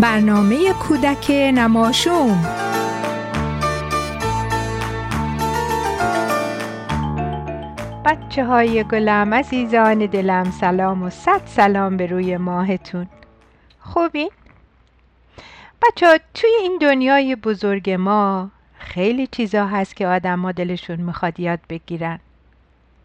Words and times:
برنامه 0.00 0.72
کودک 0.72 1.30
نماشوم. 1.30 2.44
بچه 8.04 8.44
های 8.44 8.84
گلم 8.84 9.34
عزیزان 9.34 10.06
دلم 10.06 10.50
سلام 10.50 11.02
و 11.02 11.10
صد 11.10 11.40
سلام 11.46 11.96
به 11.96 12.06
روی 12.06 12.36
ماهتون. 12.36 13.06
خوبی؟ 13.80 14.28
بچه 15.82 16.06
ها 16.06 16.18
توی 16.34 16.50
این 16.60 16.78
دنیای 16.80 17.36
بزرگ 17.36 17.90
ما 17.90 18.50
خیلی 18.78 19.26
چیزا 19.26 19.66
هست 19.66 19.96
که 19.96 20.06
آدم 20.06 20.40
ها 20.40 20.52
دلشون 20.52 21.00
می‌خواد 21.00 21.40
یاد 21.40 21.60
بگیرن. 21.68 22.18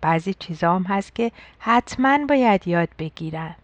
بعضی 0.01 0.33
چیزا 0.33 0.75
هم 0.75 0.83
هست 0.83 1.15
که 1.15 1.31
حتما 1.59 2.19
باید 2.29 2.67
یاد 2.67 2.89
بگیرن. 2.99 3.55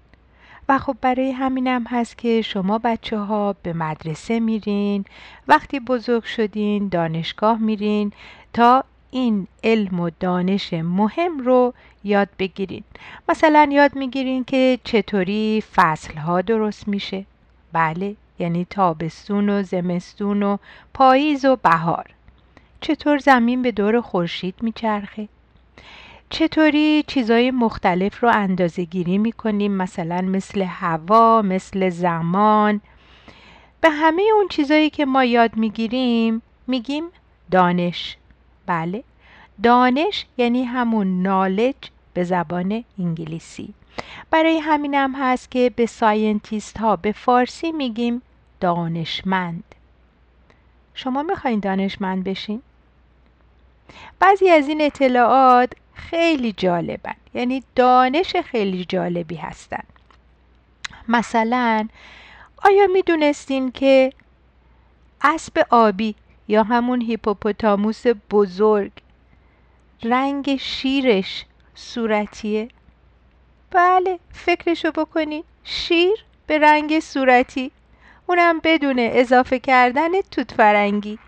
و 0.72 0.78
خب 0.78 0.98
برای 1.02 1.32
همینم 1.32 1.84
هست 1.90 2.18
که 2.18 2.42
شما 2.42 2.78
بچه 2.78 3.18
ها 3.18 3.56
به 3.64 3.74
مدرسه 3.74 4.40
میرین 4.40 5.06
وقتی 5.48 5.80
بزرگ 5.80 6.24
شدین 6.24 6.88
دانشگاه 6.88 7.58
میرین 7.58 8.12
تا 8.54 8.84
این 9.12 9.48
علم 9.64 10.00
و 10.00 10.10
دانش 10.20 10.74
مهم 10.74 11.40
رو 11.40 11.74
یاد 12.04 12.30
بگیرین. 12.40 12.84
مثلا 13.30 13.70
یاد 13.72 13.96
می‌گیرین 13.96 14.44
که 14.44 14.80
چطوری 14.84 15.64
فصل 15.76 16.18
ها 16.18 16.42
درست 16.42 16.88
میشه. 16.88 17.26
بله 17.74 18.16
یعنی 18.40 18.68
تابستون 18.70 19.50
و 19.50 19.64
زمستون 19.64 20.44
و 20.44 20.58
پاییز 20.94 21.46
و 21.46 21.56
بهار. 21.56 22.06
چطور 22.82 23.18
زمین 23.18 23.62
به 23.62 23.72
دور 23.72 24.02
خورشید 24.02 24.56
میچرخه؟ 24.62 25.28
چطوری 26.32 27.04
چیزای 27.08 27.52
مختلف 27.52 28.24
رو 28.24 28.30
اندازه 28.34 28.84
گیری 28.84 29.18
می‌کنیم؟ 29.18 29.72
مثلا 29.72 30.22
مثل 30.22 30.62
هوا 30.62 31.42
مثل 31.42 31.90
زمان. 31.90 32.82
به 33.82 33.90
همه 33.90 34.24
اون 34.36 34.48
چیزایی 34.48 34.90
که 34.90 35.06
ما 35.06 35.24
یاد 35.24 35.56
می‌گیریم 35.56 36.42
میگیم 36.68 37.04
دانش. 37.52 38.18
بله. 38.66 39.04
دانش 39.64 40.26
یعنی 40.38 40.64
همون 40.64 41.22
knowledge 41.22 41.76
به 42.14 42.24
زبان 42.24 42.84
انگلیسی. 43.00 43.74
برای 44.30 44.60
همینم 44.60 45.16
هست 45.16 45.52
که 45.52 45.72
به 45.76 45.86
scientist 45.86 46.78
ها 46.78 46.96
به 46.96 47.12
فارسی 47.12 47.72
میگیم 47.72 48.22
دانشمند. 48.60 49.64
شما 50.94 51.24
می‌خواین 51.24 51.60
دانشمند 51.60 52.24
بشین؟ 52.24 52.62
بعضی 54.20 54.50
از 54.50 54.68
این 54.68 54.82
اطلاعات 54.82 55.74
خیلی 56.10 56.52
جالبن. 56.52 57.16
یعنی 57.34 57.64
دانش 57.76 58.36
خیلی 58.36 58.86
جالبی 58.86 59.36
هستن. 59.36 59.84
مثلا 61.08 61.88
آیا 62.58 62.88
می‌دونستین 62.88 63.72
که 63.72 64.14
اسب 65.22 65.66
آبی 65.70 66.16
یا 66.48 66.64
همون 66.64 67.02
هیپوپوتاموس 67.02 68.04
بزرگ 68.32 68.92
رنگ 70.04 70.56
شیرش 70.56 71.46
صورتیه؟ 71.76 72.68
بله 73.72 74.20
فکرشو 74.32 74.92
بکنی 74.92 75.44
شیر 75.64 76.26
به 76.48 76.58
رنگ 76.58 77.00
صورتی. 77.00 77.72
اونم 78.28 78.60
بدون 78.64 78.96
اضافه 79.00 79.60
کردن 79.60 80.22
توت 80.22 80.52
فرنگی. 80.52 81.20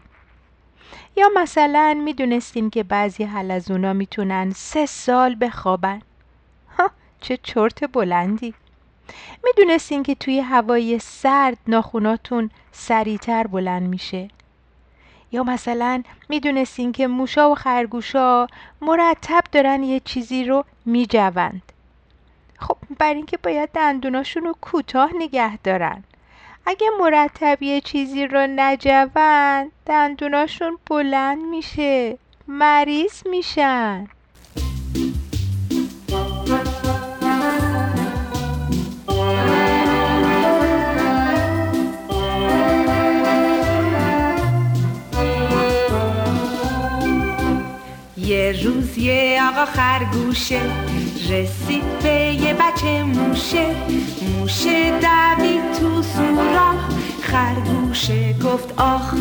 یا 1.15 1.29
مثلا 1.35 2.01
می‌دونستین 2.03 2.69
که 2.69 2.83
بعضی 2.83 3.23
حلزونا 3.23 3.93
می‌تونن 3.93 4.51
سه 4.55 4.85
سال 4.85 5.35
بخوابن. 5.41 6.01
ها 6.77 6.91
چه 7.21 7.37
چرت 7.43 7.91
بلندی. 7.91 8.53
می‌دونستین 9.43 10.03
که 10.03 10.15
توی 10.15 10.39
هوای 10.39 10.99
سرد 10.99 11.57
ناخوناتون 11.67 12.49
سریعتر 12.71 13.47
بلند 13.47 13.83
میشه. 13.89 14.27
یا 15.31 15.43
مثلا 15.43 16.03
می‌دونستین 16.29 16.91
که 16.91 17.07
موشا 17.07 17.51
و 17.51 17.55
خرگوشا 17.55 18.47
مرتب 18.81 19.43
دارن 19.51 19.83
یه 19.83 19.99
چیزی 19.99 20.43
رو 20.43 20.65
میجوند. 20.85 21.61
خب 22.59 22.77
بر 22.99 23.13
اینکه 23.13 23.37
باید 23.37 23.69
دندوناشون 23.69 24.43
رو 24.43 24.55
کوتاه 24.61 25.11
نگه 25.15 25.57
دارن. 25.57 26.03
اگه 26.65 26.87
مرتب 26.99 27.63
یه 27.63 27.81
چیزی 27.81 28.27
رو 28.27 28.47
نجوند 28.55 29.71
دندوناشون 29.85 30.77
بلند 30.89 31.41
میشه. 31.41 32.17
مریض 32.47 33.27
میشن. 33.27 34.07
یه 48.17 48.51
روز 48.63 48.97
یه 48.97 49.39
آقا 49.49 49.65
خرگوشه 49.65 50.61
رسید 51.29 51.99
به 52.03 52.09
یه 52.09 52.53
بچه 52.53 53.03
موشه. 53.03 53.75
موشه 54.39 54.99
خرگوشه 57.33 58.33
گفت 58.33 58.79
آخ 58.79 59.15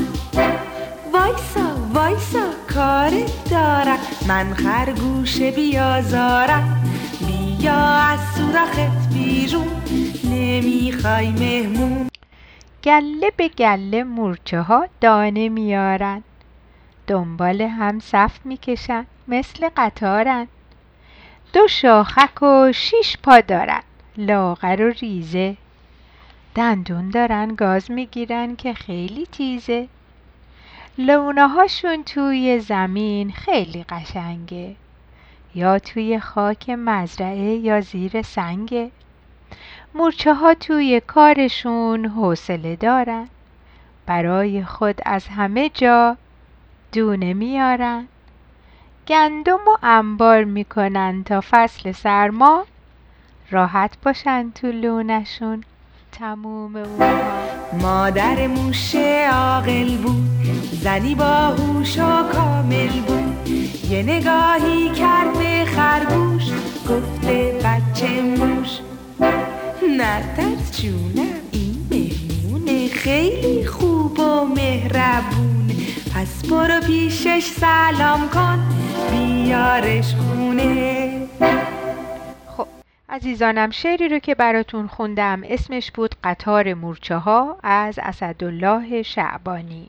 وایسا 1.13 1.77
وایسا 1.95 2.51
کار 2.75 3.11
دارم. 3.51 3.99
من 4.29 4.55
خرگوشه 4.55 5.51
بیازارم. 5.51 6.85
بیا 7.27 7.75
از 7.75 8.21
سوراخت 8.35 9.09
بیرون. 9.15 9.83
نمی‌خوای 10.25 11.31
مهمون. 11.31 12.09
گله 12.85 13.33
به 13.37 13.49
گله 13.49 14.05
مورچه 14.05 14.61
ها 14.61 14.87
دانه 15.01 15.49
میارن. 15.49 16.23
دنبال 17.07 17.61
هم 17.63 18.01
صف 18.01 18.39
می‌کشن 18.45 19.07
مثل 19.29 19.69
قطارن. 19.77 20.49
دو 21.53 21.69
شاخک 21.69 22.43
و 22.43 22.73
شیش 22.73 23.17
پا 23.23 23.41
دارن. 23.41 23.83
لاغر 24.17 24.83
و 24.83 24.91
ریزه. 25.01 25.57
دندون 26.55 27.11
دارن 27.11 27.55
گاز 27.55 27.91
می‌گیرن 27.91 28.57
که 28.57 28.75
خیلی 28.75 29.27
تیزه. 29.27 29.89
لونه 30.99 31.49
هاشون 31.49 32.05
توی 32.05 32.59
زمین 32.61 33.31
خیلی 33.33 33.85
قشنگه. 33.89 34.77
یا 35.55 35.79
توی 35.79 36.21
خاک 36.21 36.71
مزرعه 36.71 37.55
یا 37.55 37.81
زیر 37.81 38.23
سنگه. 38.23 38.91
مورچه 39.95 40.35
ها 40.35 40.55
توی 40.55 41.01
کارشون 41.01 42.05
حوصله 42.07 42.77
دارن. 42.77 43.29
برای 44.07 44.65
خود 44.65 45.01
از 45.07 45.29
همه 45.29 45.69
جا 45.69 46.17
دونه 46.93 47.35
میارن. 47.35 48.09
گندم 49.09 49.61
و 49.67 49.77
انبار 49.83 50.45
می‌کنن 50.45 51.25
تا 51.25 51.41
فصل 51.51 51.93
سرما 51.93 52.67
راحت 53.51 53.97
باشن 54.03 54.51
تو 54.51 54.67
لونشون 54.67 55.65
تموم 56.13 56.77
اونها 56.77 57.23
مادر 57.83 58.47
موشه 58.47 59.29
عاقل 59.33 59.97
بود 59.97 60.31
زنی 60.83 61.15
باهوش 61.15 61.99
و 61.99 62.23
کامل 62.33 63.01
بود. 63.01 63.49
یه 63.91 64.03
نگاهی 64.03 64.91
کرد 64.91 65.39
به 65.39 65.65
خرگوش 65.65 66.43
گفته 66.89 67.59
بچه 67.65 68.23
موش. 68.23 68.79
نترس 69.99 70.81
جونم 70.83 71.27
این 71.53 71.87
مهمونه 71.91 72.89
خیلی 72.89 73.67
خوب 73.67 74.21
و 74.21 74.45
مهربونه 74.45 75.75
پس 76.15 76.47
برو 76.51 76.81
پیشش 76.81 77.53
سلام 77.61 78.29
کن 78.29 78.59
بیارش 79.11 80.15
خونه. 80.15 81.13
عزیزانم 83.13 83.71
شعری 83.71 84.09
رو 84.09 84.19
که 84.19 84.35
براتون 84.35 84.87
خوندم 84.87 85.43
اسمش 85.45 85.91
بود 85.91 86.15
قطار 86.25 86.75
مورچه 86.75 87.17
ها 87.17 87.59
از 87.63 87.99
اسدالله 88.03 89.03
شعبانی. 89.03 89.89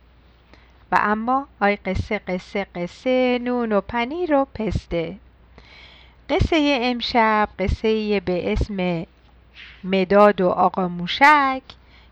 و 0.92 0.98
اما 1.02 1.48
آی 1.62 1.76
قصه 1.76 2.20
قصه 2.20 2.68
قصه 2.76 3.40
نون 3.42 3.72
و 3.72 3.82
پنیر 3.82 4.36
و 4.36 4.46
پسته. 4.56 5.16
قصه 6.30 6.80
امشب 6.82 7.50
قصه 7.60 8.20
به 8.20 8.52
اسم 8.52 9.06
مداد 9.84 10.42
و 10.42 10.50
آقا 10.50 10.88
موشک 10.88 11.62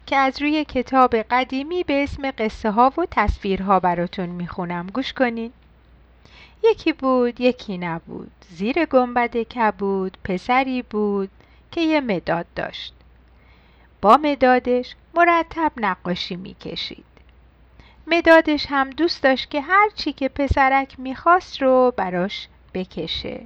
که 0.06 0.16
از 0.16 0.42
روی 0.42 0.66
کتاب 0.66 1.16
قدیمی 1.16 1.84
به 1.84 2.04
اسم 2.04 2.32
قصه 2.32 2.72
ها 2.72 2.94
و 2.98 3.06
تصویرها 3.12 3.80
براتون 3.80 4.30
می‌خونم. 4.30 4.88
گوش 4.88 5.14
کنین. 5.14 5.52
یکی 6.64 6.94
بود 6.94 7.42
یکی 7.42 7.78
نبود. 7.78 8.32
زیر 8.50 8.86
گنبد 8.86 9.38
کبود 9.38 10.18
پسری 10.24 10.82
بود 10.82 11.30
که 11.72 11.82
یه 11.82 12.02
مداد 12.02 12.46
داشت. 12.56 12.94
با 14.02 14.18
مدادش 14.24 14.96
مرتب 15.14 15.72
نقاشی 15.78 16.36
می‌کشید. 16.36 17.06
مدادش 18.08 18.66
هم 18.70 18.90
دوست 18.90 19.24
داشت 19.24 19.50
که 19.50 19.62
هر 19.62 19.90
چی 19.96 20.14
که 20.14 20.30
پسرک 20.30 21.00
می‌خواست 21.00 21.62
رو 21.62 21.94
براش 21.98 22.48
بکشه. 22.74 23.42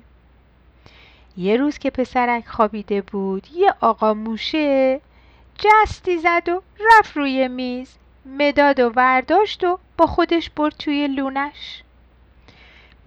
یه 1.37 1.57
روز 1.57 1.77
که 1.77 1.89
پسرک 1.89 2.47
خوابیده 2.47 3.01
بود 3.01 3.47
یه 3.53 3.73
آقا 3.81 4.13
موشه 4.13 5.01
جستی 5.57 6.17
زد 6.17 6.49
و 6.49 6.61
رفت 6.79 7.17
روی 7.17 7.47
میز. 7.47 7.95
مداد 8.25 8.79
و 8.79 8.89
ورداشت 8.89 9.63
و 9.63 9.79
با 9.97 10.07
خودش 10.07 10.49
برد 10.49 10.73
توی 10.79 11.07
لونش. 11.07 11.83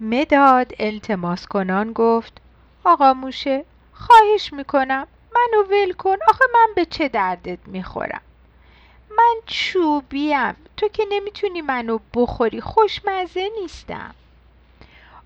مداد 0.01 0.73
التماس 0.79 1.47
کنان 1.47 1.93
گفت 1.93 2.33
آقا 2.83 3.13
موشه 3.13 3.65
خواهش 3.93 4.53
می‌کنم 4.53 5.07
منو 5.35 5.63
ول 5.63 5.93
کن 5.93 6.17
آخه 6.27 6.45
من 6.53 6.67
به 6.75 6.85
چه 6.85 7.07
دردت 7.07 7.59
می‌خورم؟ 7.67 8.21
من 9.17 9.35
چوبیم 9.45 10.55
تو 10.77 10.87
که 10.87 11.03
نمی‌تونی 11.09 11.61
منو 11.61 11.99
بخوری 12.13 12.61
خوشمزه 12.61 13.49
نیستم. 13.61 14.15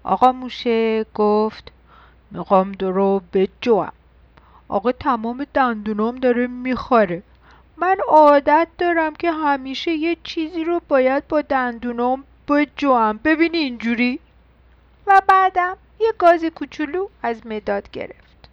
آقا 0.03 0.31
موشه 0.31 1.05
گفت 1.15 1.71
می‌خوام 2.31 2.71
درو 2.71 3.21
به 3.31 3.49
جوام 3.61 3.91
آقا 4.67 4.91
تمام 4.91 5.47
دندونام 5.53 6.15
داره 6.15 6.47
می‌خوره. 6.47 7.23
من 7.77 7.97
عادت 8.07 8.67
دارم 8.77 9.15
که 9.15 9.31
همیشه 9.31 9.91
یه 9.91 10.17
چیزی 10.23 10.63
رو 10.63 10.81
باید 10.87 11.27
با 11.27 11.41
دندونام 11.41 12.23
بجوام 12.47 13.19
ببینی 13.23 13.57
اینجوری؟ 13.57 14.19
و 15.07 15.21
بعدم 15.27 15.77
یه 16.00 16.13
گاز 16.19 16.45
کوچولو 16.45 17.07
از 17.21 17.47
مداد 17.47 17.91
گرفت. 17.91 18.50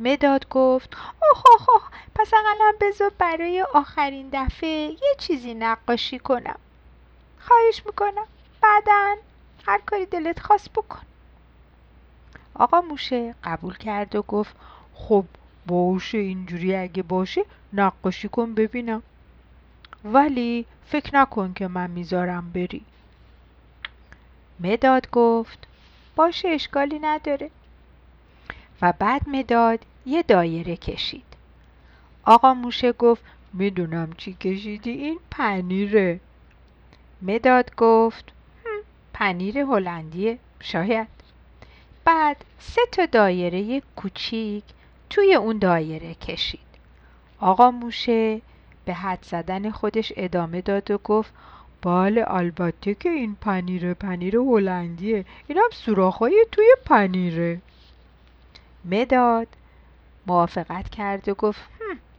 مداد 0.00 0.48
گفت 0.48 0.94
اوه 0.94 1.42
اوه 1.52 1.70
اوه 1.70 1.82
پس 2.14 2.30
اقلا 2.34 2.72
بذار 2.80 3.12
برای 3.18 3.62
آخرین 3.74 4.28
دفعه 4.32 4.68
یه 4.70 5.14
چیزی 5.18 5.54
نقاشی 5.54 6.18
کنم. 6.18 6.58
خواهش 7.40 7.82
می‌کنم 7.86 8.26
بعدا 8.60 9.16
هر 9.66 9.80
کاری 9.86 10.06
دلت 10.06 10.40
خواست 10.40 10.72
بکن. 10.72 11.02
آقا 12.54 12.80
موشه 12.80 13.34
قبول 13.44 13.76
کرد 13.76 14.14
و 14.16 14.22
گفت 14.22 14.56
خب 14.94 15.24
باشه 15.66 16.18
اینجوری 16.18 16.76
اگه 16.76 17.02
باشه 17.02 17.44
نقاشی 17.72 18.28
کن 18.28 18.54
ببینم. 18.54 19.02
ولی 20.04 20.66
فکر 20.86 21.16
نکن 21.16 21.52
که 21.52 21.68
من 21.68 21.90
می‌ذارم 21.90 22.50
بری. 22.52 22.84
مداد 24.60 25.10
گفت 25.10 25.58
باشه 26.16 26.48
اشکالی 26.48 26.98
نداره. 26.98 27.50
و 28.82 28.92
بعد 28.98 29.28
مداد 29.28 29.78
یه 30.06 30.22
دایره 30.22 30.76
کشید. 30.76 31.24
آقا 32.24 32.54
موشه 32.54 32.92
گفت 32.92 33.22
می‌دونم 33.52 34.12
چی 34.12 34.32
کشیدی 34.34 34.90
این 34.90 35.18
پنیره. 35.30 36.20
مداد 37.22 37.76
گفت 37.76 38.32
پنیر 39.12 39.58
هلندیه 39.58 40.38
شاید. 40.60 41.08
بعد 42.04 42.44
سه 42.58 42.80
تا 42.92 43.06
دایره 43.06 43.82
کوچیک 43.96 44.64
توی 45.10 45.34
اون 45.34 45.58
دایره 45.58 46.14
کشید. 46.14 46.60
آقا 47.38 47.70
موشه 47.70 48.40
به 48.84 48.94
حد 48.94 49.22
زدن 49.22 49.70
خودش 49.70 50.12
ادامه 50.16 50.60
داد 50.60 50.90
و 50.90 50.98
گفت 50.98 51.34
بله 51.82 52.24
البته 52.26 52.94
که 52.94 53.08
این 53.08 53.36
پنیر 53.40 53.94
پنیر 53.94 54.36
هلندیه. 54.36 55.24
اینم 55.46 55.68
سوراخهای 55.72 56.46
توی 56.52 56.74
پنیره. 56.84 57.60
مداد 58.84 59.48
موافقت 60.26 60.90
کرد 60.90 61.28
و 61.28 61.34
گفت 61.34 61.60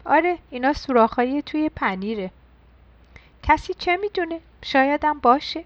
آره 0.05 0.37
اینا 0.49 0.73
سوراخهای 0.73 1.41
توی 1.41 1.69
پنیره. 1.69 2.31
کسی 3.43 3.73
چه 3.73 3.97
می‌دونه؟ 3.97 4.39
شایدم 4.61 5.19
باشه. 5.19 5.63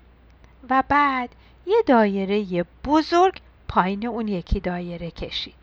و 0.70 0.84
بعد 0.90 1.30
یه 1.66 1.84
دایره 1.86 2.66
بزرگ 2.86 3.42
پایین 3.68 4.08
اون 4.08 4.28
یکی 4.28 4.60
دایره 4.60 5.12
کشید. 5.12 5.54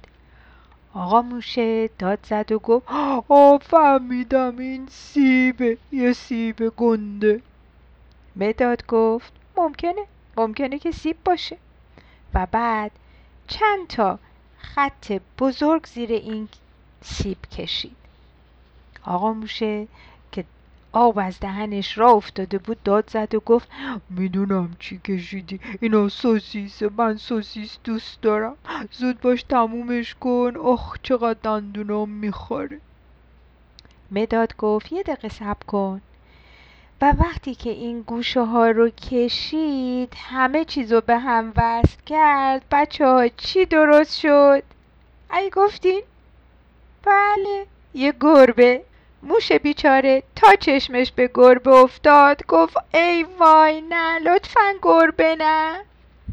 آقا 0.95 1.23
موشه 1.23 1.91
داد 1.99 2.19
زد 2.23 2.53
و 2.53 2.59
گفت 2.59 2.87
آ 3.29 3.59
فهمیدم 3.59 4.59
این 4.59 4.87
سیبه 4.87 5.79
یه 5.93 6.13
سیب 6.13 6.69
گنده. 6.77 7.41
مداد 8.37 8.87
گفت 8.87 9.33
ممکنه 9.57 10.07
ممکنه 10.37 10.79
که 10.79 10.91
سیب 10.91 11.17
باشه. 11.25 11.57
و 12.35 12.47
بعد 12.47 12.91
چند 13.49 13.87
تا 13.89 14.19
خط 14.59 15.13
بزرگ 15.39 15.87
زیر 15.87 16.13
این 16.13 16.49
سیب 17.03 17.39
کشید. 17.43 17.97
آقا 19.05 19.33
موشه 19.33 19.89
که 20.33 20.45
آب 20.93 21.19
از 21.19 21.41
دهنش 21.41 21.99
را 21.99 22.11
افتاده 22.11 22.59
بود 22.59 22.83
داد 22.83 23.11
زد 23.11 23.35
و 23.35 23.41
گفت 23.41 23.69
می‌دونم 24.11 24.77
چی 24.79 24.99
کشیدی 24.99 25.61
اینا 25.81 26.09
سوسیسه 26.09 26.91
من 26.97 27.17
سوسیس 27.17 27.79
دوست 27.85 28.23
دارم. 28.23 28.57
زود 28.93 29.21
باش 29.21 29.43
تمومش 29.43 30.15
کن 30.15 30.53
اخ 30.65 30.97
چقدر 31.03 31.39
دندونام 31.43 32.11
می‌خوره. 32.11 32.81
مداد 34.11 34.57
گفت 34.57 34.93
یه 34.93 35.03
دقیقه 35.03 35.29
صبر 35.29 35.65
کن. 35.67 36.01
و 37.03 37.13
وقتی 37.19 37.55
که 37.55 37.71
این 37.71 38.03
گوشه 38.03 38.45
ها 38.45 38.71
رو 38.71 38.89
کشید 38.89 40.15
همه 40.17 40.65
چیز 40.65 40.93
رو 40.93 41.01
به 41.01 41.19
هم 41.19 41.53
وصل 41.57 41.97
کرد. 42.07 42.63
بچه 42.71 43.07
ها 43.07 43.29
چی 43.29 43.67
درست 43.67 44.21
شد؟ 44.21 44.63
ای 45.33 45.51
گفتین؟ 45.51 46.03
بله 47.03 47.67
یه 47.95 48.15
گربه. 48.21 48.85
موش 49.23 49.53
بیچاره 49.53 50.23
تا 50.37 50.55
چشمش 50.55 51.13
به 51.13 51.31
گربه 51.35 51.71
افتاد 51.71 52.47
گفت 52.47 52.77
ای 52.95 53.27
وای 53.39 53.81
نه 53.81 54.19
لطفا 54.19 54.75
گربه 54.83 55.37
نه. 55.39 55.81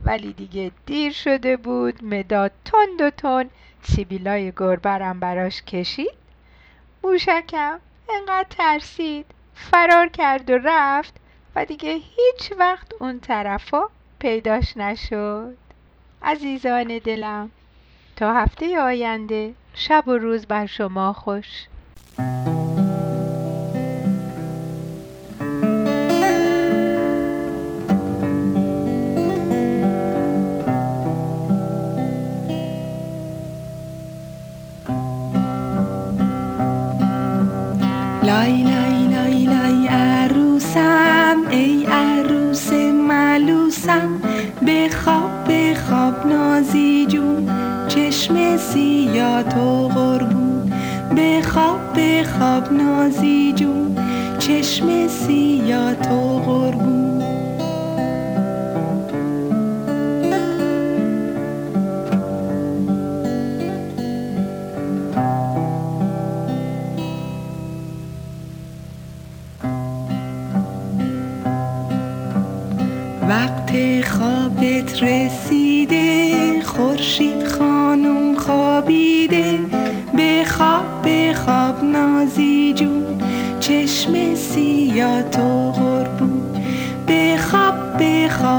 ولی 0.05 0.33
دیگه 0.33 0.71
دیر 0.85 1.11
شده 1.11 1.57
بود 1.57 2.03
مداد 2.03 2.51
تند 2.65 3.01
و 3.01 3.09
تند 3.09 3.51
سیبیلای 3.83 4.51
گربرم 4.51 5.19
براش 5.19 5.61
کشید. 5.61 6.13
موشکم 7.03 7.79
انقدر 8.09 8.47
ترسید. 8.49 9.25
فرار 9.61 10.07
کرد 10.07 10.49
و 10.49 10.57
رفت 10.63 11.13
و 11.55 11.65
دیگه 11.65 11.91
هیچ 11.91 12.51
وقت 12.59 12.87
اون 12.99 13.19
طرفا 13.19 13.81
پیداش 14.19 14.77
نشد. 14.77 15.57
عزیزان 16.23 16.99
دلم 17.03 17.51
تا 18.15 18.33
هفته 18.33 18.79
آینده 18.79 19.53
شب 19.73 20.07
و 20.07 20.11
روز 20.11 20.45
بر 20.45 20.65
شما 20.65 21.13
خوش. 21.13 21.67
بخواب 44.68 45.31
بخواب 45.49 46.27
نازی 46.27 47.06
جون 47.06 47.49
چشم 47.87 48.57
سیاه 48.57 49.44
تو 49.44 49.87
قربون 49.87 50.73
بخواب 51.18 51.80
بخواب 51.95 52.73
نازی 52.73 53.53
جون 53.53 53.97
چشم 54.39 55.07
سیاه 55.07 55.95
تو 55.95 56.39
قربون 56.45 57.20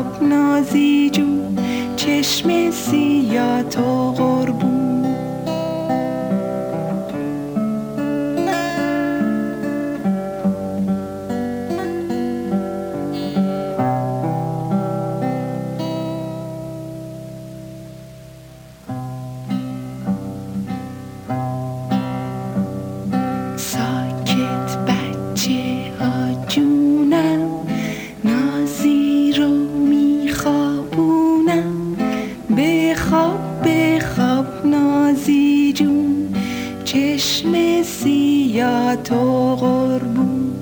بخواب 0.03 0.23
نازی 0.23 1.11
جون 1.11 1.59
چشم 1.97 2.71
سیاه 2.71 3.63
تو 3.63 4.13
قربون 39.63 40.55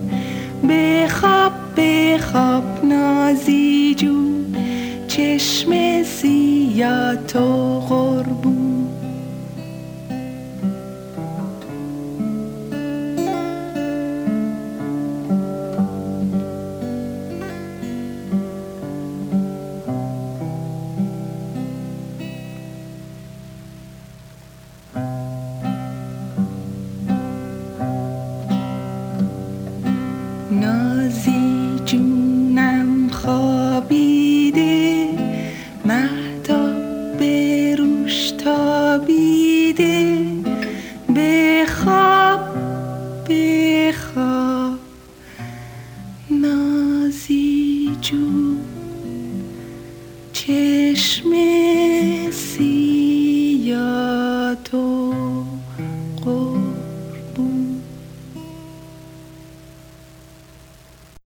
بخواب 0.68 1.52
بخواب 1.76 2.84
نازی 2.84 3.94
جون 3.94 4.56
چشم 5.08 6.02
سیا 6.02 7.16
تو 7.16 7.80
قربون 7.88 8.49